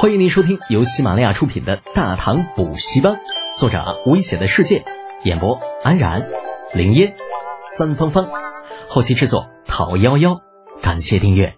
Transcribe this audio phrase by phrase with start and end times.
[0.00, 3.14] 欢迎您收听由喜马拉雅出品的《大唐补习班》，
[3.58, 4.84] 作者危险的世界，
[5.24, 6.30] 演播安然、
[6.72, 7.16] 林烟、
[7.76, 8.30] 三芳芳，
[8.86, 10.40] 后期制作陶幺幺。
[10.80, 11.56] 感谢订阅。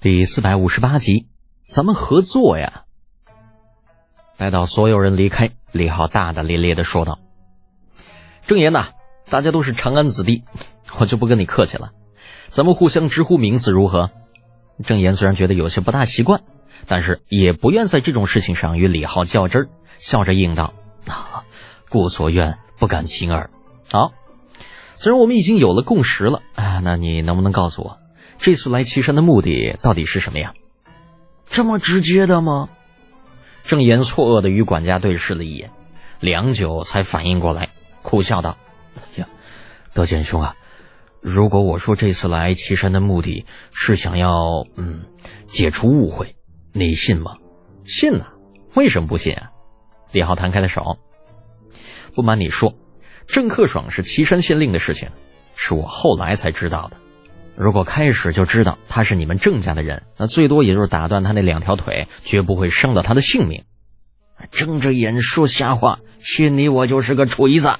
[0.00, 1.28] 第四百五十八集，
[1.60, 2.84] 咱们合作呀！
[4.38, 7.18] 待到所有人离开，李浩大大咧咧的说道
[8.46, 8.92] ：“郑言呐，
[9.28, 10.44] 大家都是长安子弟，
[10.98, 11.90] 我就不跟你客气了，
[12.48, 14.10] 咱们互相直呼名字如何？”
[14.82, 16.42] 郑言虽然觉得有些不大习惯。
[16.86, 20.74] 但是也不愿在这种事情上与李浩较真儿，笑着应道
[21.06, 21.44] ：“啊，
[21.88, 23.50] 故所愿，不敢轻耳。
[23.90, 24.12] 好，
[24.96, 27.98] 虽然我们已经有了共识了啊，那你能不能告诉我，
[28.38, 30.52] 这次来岐山的目的到底是什么呀？
[31.46, 32.68] 这么直接的吗？”
[33.62, 35.70] 郑言错愕的与管家对视了一眼，
[36.18, 37.68] 良久才反应过来，
[38.02, 38.58] 苦笑道
[39.16, 39.28] ：“呀，
[39.94, 40.56] 德简兄啊，
[41.20, 45.04] 如果我说这次来岐山的目的是想要嗯
[45.46, 46.34] 解除误会。”
[46.72, 47.36] 你信吗？
[47.84, 48.26] 信呐，
[48.74, 49.50] 为什么不信啊？
[50.10, 50.98] 李浩弹开了手。
[52.14, 52.74] 不瞒你说，
[53.26, 55.10] 郑克爽是岐山县令的事情，
[55.54, 56.96] 是我后来才知道的。
[57.56, 63.64] 如果开始就知道他是你们郑家的人，那最多也就是打断他那两条腿，绝不会伤到他的性命。
[64.50, 67.74] 睁着眼说瞎话，信你我就是个锤子。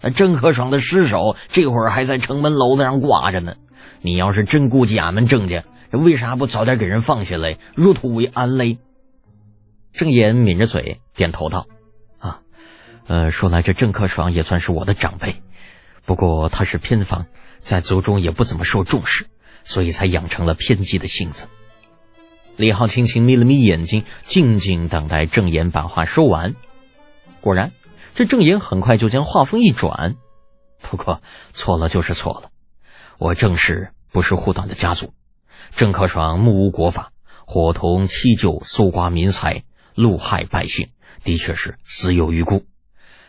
[0.00, 3.56] 那郑克爽的尸首这会儿还在城门楼子上挂着呢。
[4.00, 5.64] 你要是真顾及俺们郑家，
[5.98, 8.78] 为啥不早点给人放下来，入土为安嘞？
[9.92, 11.66] 郑言抿着嘴点头道
[12.20, 12.42] ：“啊，
[13.08, 15.42] 呃，说来这郑克爽也算是我的长辈，
[16.04, 17.26] 不过他是偏房，
[17.58, 19.26] 在族中也不怎么受重视，
[19.64, 21.48] 所以才养成了偏激的性子。”
[22.56, 26.54] 李浩轻轻眯了眯眼睛，静静等待郑言把话说完。
[27.40, 27.72] 果然，
[28.14, 30.14] 这郑言很快就将话锋一转
[30.80, 32.50] ：“不过错了就是错了，
[33.18, 35.12] 我郑氏不是护短的家族。”
[35.74, 37.12] 郑克爽目无国法，
[37.46, 39.62] 伙同七舅搜刮民财，
[39.94, 40.88] 戮害百姓，
[41.24, 42.64] 的确是死有余辜。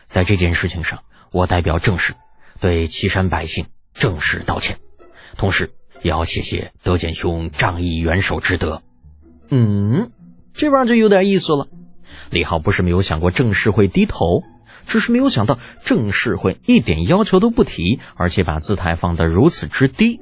[0.06, 2.14] 在这件事情上，我代表郑氏
[2.60, 4.78] 对岐山百姓正式道歉，
[5.36, 5.70] 同时
[6.02, 8.82] 也要谢谢德简兄仗义援手之德。
[9.48, 10.10] 嗯，
[10.52, 11.68] 这玩意儿就有点意思了。
[12.28, 14.42] 李浩不是没有想过郑氏会低头，
[14.86, 20.20] 只是没有想到郑氏会一点要求都不提，而且把姿态放得如此之低。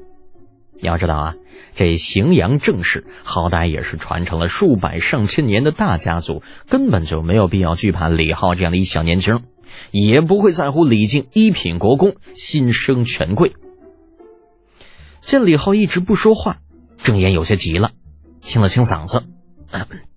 [0.83, 1.35] 要知道啊。
[1.75, 9.45] 这荥阳郑氏好歹也是传承了数百上千年的大家族，根本就没有必要惧怕李浩这样的一小年轻，
[9.93, 13.55] 也不会在乎李靖一品国公心生权贵。
[15.21, 16.59] 见李浩一直不说话，
[16.99, 17.93] 郑言有些急了，
[18.41, 19.25] 清了清嗓子：“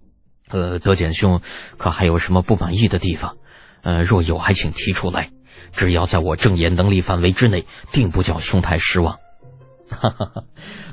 [0.49, 1.41] 呃，德简兄，
[1.77, 3.37] 可还有什么不满意的地方？
[3.83, 5.29] 呃，若有，还请提出来。
[5.71, 9.19] 只要在我郑言能力范围之内，定不叫兄台失望。”
[9.89, 10.43] 哈哈哈，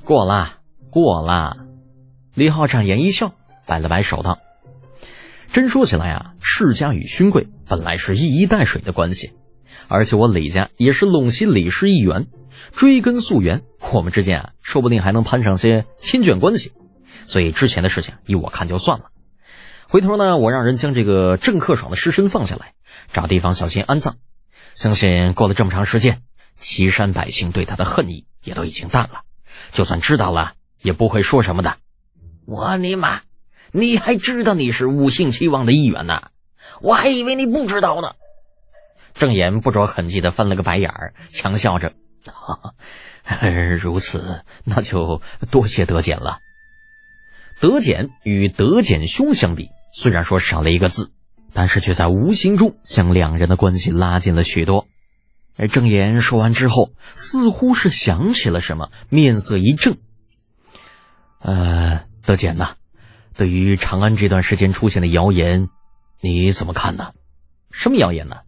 [0.05, 0.59] 过啦，
[0.91, 1.57] 过啦。
[2.35, 3.35] 李浩展颜一笑，
[3.67, 4.39] 摆了摆手道
[5.53, 9.33] ：“真说起来啊，世家与勋贵本来是一衣带水的关系，
[9.89, 12.29] 而且我李家也是陇西李氏一员，
[12.73, 13.63] 追根溯源，
[13.93, 16.73] 我们之间啊，说不定还能攀上些亲眷关系。
[17.27, 19.07] 所以之前的事情，依我看就算了。
[19.89, 22.75] 回头呢，我让人将这个郑克爽的尸身放下来，
[23.13, 24.17] 找地方小心安葬。
[24.75, 26.23] 相信过了这么长时间，
[26.61, 29.21] 岐山百姓对他的恨意。”也都已经淡了，
[29.71, 31.77] 就算知道了，也不会说什么的。
[32.47, 33.21] 我尼玛，
[33.71, 36.31] 你还知道你是五姓齐王的一员呢？
[36.81, 38.13] 我还以为你不知道呢。
[39.13, 41.93] 郑言不着痕迹的翻了个白眼儿，强笑着
[43.79, 45.21] ：“如此，那就
[45.51, 46.39] 多谢德简了。”
[47.61, 51.13] 德简与德简兄相比，虽然说少了一个字，
[51.53, 54.87] 但是却在无形中将两人的关系拉近了许多。
[55.57, 59.99] 哎，郑言说完之后，似乎是想起了什么，面色一正。
[61.39, 62.77] 呃，德简呐，
[63.35, 65.69] 对于长安这段时间出现的谣言，
[66.21, 67.13] 你怎么看呢？
[67.71, 68.39] 什么谣言呢？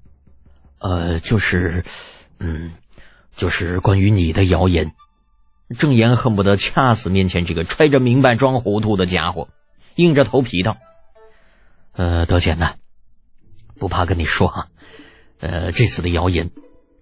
[0.79, 1.85] 呃，就是，
[2.39, 2.73] 嗯，
[3.37, 4.93] 就是关于你的谣言。
[5.79, 9.49] 郑言恨不得掐死面前这个揣着明白装糊涂的家伙，
[9.95, 10.77] 硬着头皮道
[11.93, 12.77] ：“呃，德简呐，
[13.79, 14.67] 不怕跟你说啊，
[15.41, 16.51] 呃，这次的谣言。”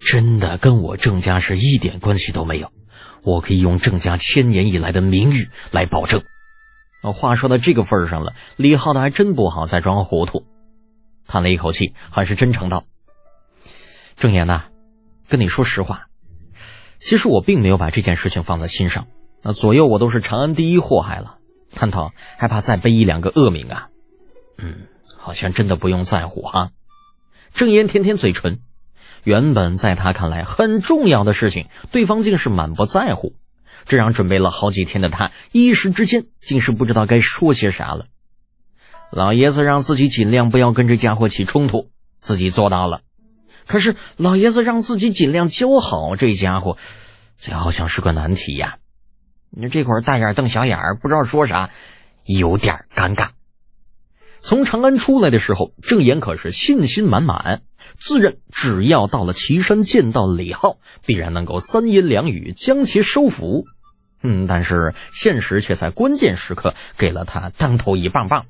[0.03, 2.71] 真的跟我郑家是一点关系都没有，
[3.21, 6.23] 我可以用郑家千年以来的名誉来保证。
[7.13, 10.45] 话说到这个份上了，李浩的还真不好再装糊涂，
[11.27, 12.83] 叹了一口气，还是真诚道
[14.17, 14.65] ：“郑言呐，
[15.29, 16.07] 跟你说实话，
[16.99, 19.07] 其实我并没有把这件事情放在心上。
[19.43, 21.37] 那左右我都是长安第一祸害了，
[21.73, 23.89] 探讨还怕再背一两个恶名啊？
[24.57, 24.87] 嗯，
[25.17, 26.71] 好像真的不用在乎哈。”
[27.53, 28.61] 郑言舔舔嘴唇。
[29.23, 33.35] 原本在他看来很重要的事情，对方竟是满不在乎。
[33.85, 38.05] 这让准备了好几天的他一时之间竟是不知道该说些啥了。
[39.11, 41.89] 老爷子让自己尽量不要跟这家伙起冲突，
[42.19, 43.01] 自己做到了。
[43.67, 46.77] 可是老爷子让自己尽量交好，这家伙，
[47.39, 48.77] 这好像是个难题呀。
[49.49, 51.71] 你这会儿大眼瞪小眼儿，不知道说啥，
[52.25, 53.29] 有点尴尬。
[54.51, 57.61] 从长安出来的时候，郑岩可是信心满满，
[57.97, 63.63] 自认只要到了岐山见到李浩，必然能够三言两语将其收服。
[64.21, 68.45] 嗯，但是现实却在关键时刻给了他当头一棒棒。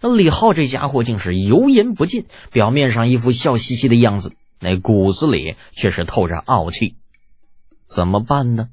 [0.00, 6.96] 那李浩这家伙竟是油盐不进，表面上一副笑嘻嘻的样子，那骨子里却是透着傲气。
[7.84, 8.70] 怎么办呢？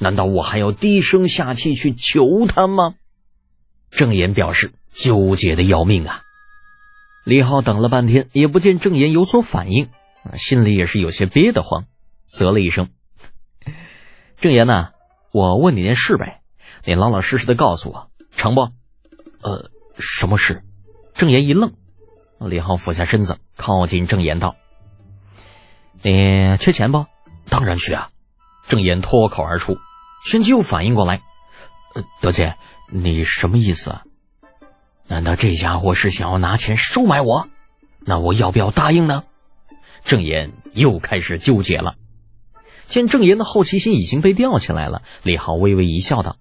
[0.00, 2.92] 难道我还要低声下气去求他吗？
[3.88, 6.22] 郑岩表示纠结的要命啊！
[7.24, 9.90] 李浩等了半天，也不见郑岩有所反应，
[10.34, 11.86] 心里也是有些憋得慌，
[12.26, 12.90] 啧了一声
[14.38, 14.90] ：“郑岩呐，
[15.32, 16.42] 我问你件事呗，
[16.84, 18.68] 你老老实实的告诉我，成不
[19.42, 20.62] ？”“呃，什么事？”
[21.14, 21.72] 郑岩一愣，
[22.38, 24.56] 李浩俯下身子，靠近郑岩道
[26.02, 27.06] ：“你缺钱不
[27.48, 28.10] ？”“当然缺啊！”
[28.68, 29.76] 郑岩脱口而出，
[30.26, 31.20] 旋即又反应过来
[32.20, 32.54] ：“德姐，
[32.90, 34.02] 你什么意思啊？
[35.06, 37.48] 难道这家伙是想要拿钱收买我？
[38.00, 39.24] 那我要不要答应呢？”
[40.04, 41.96] 郑岩又开始纠结了。
[42.86, 46.36] 见郑岩的好奇心已经被吊起来了，李浩微微一笑道：“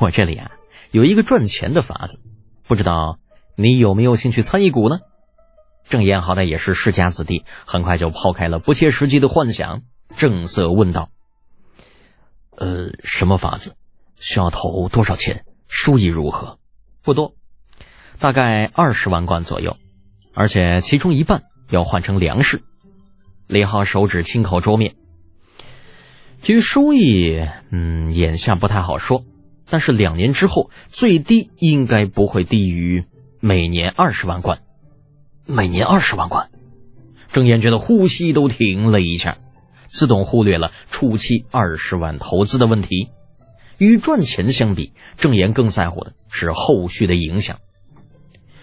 [0.00, 0.52] 我这里啊
[0.90, 2.20] 有一个赚钱的法子，
[2.66, 3.18] 不知道
[3.54, 5.00] 你有没有兴趣参一股呢？”
[5.88, 9.82] 郑岩好歹也是世家子弟，很快就抛开了不切实际的幻想。
[10.16, 11.10] 正色问道
[12.56, 13.74] ：“呃，什么法子？
[14.16, 15.44] 需要投多少钱？
[15.68, 16.58] 收益如何？
[17.02, 17.34] 不多，
[18.18, 19.76] 大概二十万贯左右，
[20.34, 22.62] 而且其中一半要换成粮食。”
[23.48, 24.94] 李浩手指轻口桌面。
[26.40, 29.24] 至于收益，嗯，眼下不太好说，
[29.68, 33.04] 但是两年之后，最低应该不会低于
[33.40, 34.60] 每年二十万贯。
[35.44, 36.50] 每年二十万贯，
[37.32, 39.38] 郑岩觉得呼吸都停了一下。
[39.88, 43.10] 自动忽略了初期二十万投资的问题。
[43.78, 47.58] 与赚钱相比，郑岩更在乎的是后续的影响。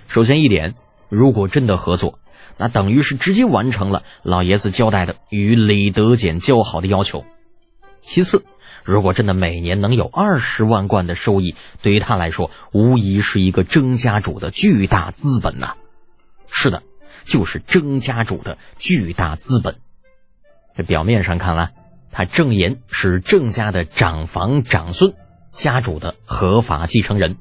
[0.08, 0.76] 首先一点，
[1.10, 2.20] 如果真的合作，
[2.58, 7.26] 那等于是直接完成了老爷子交代的与李德简交好的要求。
[8.02, 8.44] 其次，
[8.84, 15.76] 如果真的每年能有二十万贯的收益，对于他来说，无疑是一个郑家主的巨大资本呐。
[16.50, 16.82] 是的，
[17.26, 19.76] 就是郑家主的巨大资本。
[20.76, 21.72] 这表面上看来，
[22.12, 25.14] 他郑岩是郑家的长房长孙，
[25.52, 27.38] 家主的合法继承人。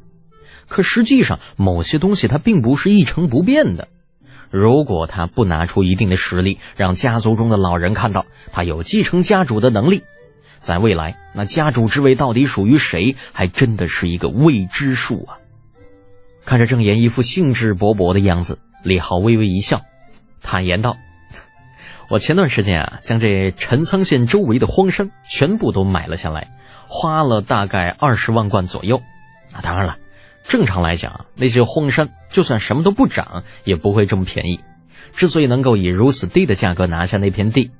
[0.68, 3.88] 可实际上，某些东西他并不是一成不变的。
[4.50, 10.02] 如果他不拿出一定的实力，让家族中的老人看到他有继承家主的能力，
[10.58, 15.38] 在未来，那家主之位到底属于谁，还真的是一个未知数啊！
[16.44, 19.82] 看着郑岩一副兴致勃勃的样子，李浩微微一笑，
[20.42, 20.96] 坦言道。
[22.10, 26.50] 我前段时间啊，将这陈仓县周围的荒山全部都买了下来，
[26.86, 29.02] 花了大概二十万贯左右。
[29.52, 29.98] 啊，当然了，
[30.42, 34.60] 正常来讲，那些荒山就算什么都不长，也不会这么便宜。
[35.12, 37.72] 之所以能够以如此低的价格拿下那片地，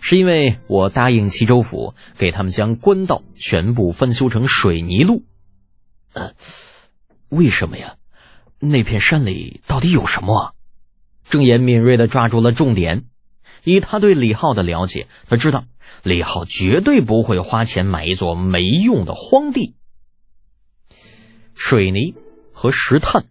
[0.00, 5.24] 是因为我答应齐州府给他们将官道全部翻修成水泥路。
[6.12, 6.32] 呃，
[7.30, 7.94] 为什么呀？
[8.58, 10.54] 那片山里到底有什么？
[11.30, 13.04] 郑岩敏锐地抓住了重点。
[13.64, 15.64] 以他对李浩的了解，他知道
[16.02, 19.74] 李浩绝对不会花钱买一座没用的荒地。
[21.54, 22.14] 水泥
[22.52, 23.26] 和石炭，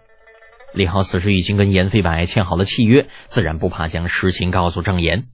[0.74, 5.28] 李浩此时已经跟严飞白签好了契约，自然不怕将实情告诉郑岩。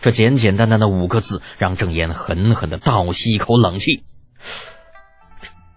[0.00, 4.04] 这简简单单的五个字，让郑岩狠狠的倒吸一口冷气。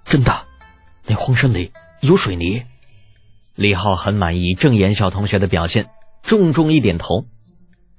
[0.06, 0.46] 真的，
[1.06, 1.72] 那荒山里
[2.02, 2.64] 有水泥？
[3.56, 5.90] 李浩很满意郑岩小同学的表现，
[6.22, 7.26] 重重一点头。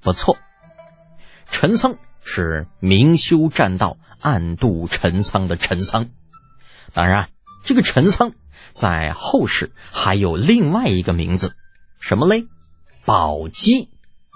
[0.03, 0.37] 不错，
[1.49, 6.09] 陈仓是明修栈道、暗度陈仓的陈仓。
[6.93, 7.29] 当然，
[7.63, 8.33] 这个陈仓
[8.71, 11.55] 在后世还有另外一个名字，
[11.99, 12.45] 什么嘞？
[13.05, 13.89] 宝鸡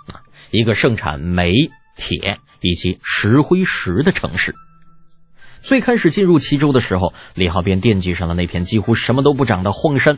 [0.08, 4.56] 啊，一个盛产煤、铁以及石灰石的城市。
[5.62, 10.18] 最开始进入齐州的时候，李浩便惦记上了那片几乎什么都不长的荒山。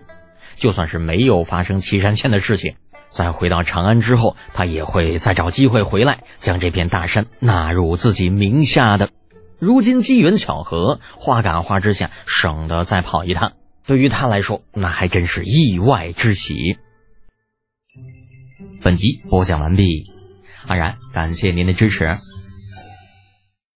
[0.58, 2.76] 就算是没有发生岐山县的事情。
[3.10, 9.10] 在回到长安之后，他也会再找机会回来，将这片大山纳入自己名下的。
[9.58, 13.54] 如今机缘巧合，花赶花之下，省得再跑一趟，
[13.86, 16.78] 对于他来说，那还真是意外之喜。
[18.82, 20.12] 本集播讲完毕，
[20.66, 22.18] 安然感谢您的支持。